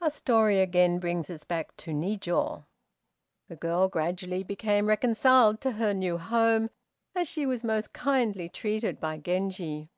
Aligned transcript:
Our 0.00 0.08
story 0.08 0.60
again 0.60 0.98
brings 0.98 1.28
us 1.28 1.44
back 1.44 1.76
to 1.76 1.90
Nijiô. 1.92 2.64
The 3.50 3.56
girl 3.56 3.86
gradually 3.88 4.42
became 4.42 4.86
reconciled 4.88 5.60
to 5.60 5.72
her 5.72 5.92
new 5.92 6.16
home, 6.16 6.70
as 7.14 7.28
she 7.28 7.44
was 7.44 7.62
most 7.62 7.92
kindly 7.92 8.48
treated 8.48 8.98
by 8.98 9.18
Genji. 9.18 9.90